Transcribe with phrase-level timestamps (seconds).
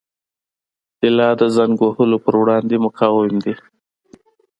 [0.99, 3.53] طلا د زنګ وهلو پر وړاندې مقاوم دی.